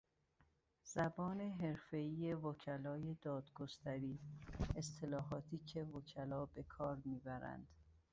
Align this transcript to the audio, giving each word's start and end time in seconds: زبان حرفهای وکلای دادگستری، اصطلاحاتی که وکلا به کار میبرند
زبان 0.83 1.41
حرفهای 1.41 2.33
وکلای 2.33 3.15
دادگستری، 3.21 4.19
اصطلاحاتی 4.75 5.57
که 5.57 5.83
وکلا 5.83 6.45
به 6.45 6.63
کار 6.63 6.97
میبرند 7.05 7.67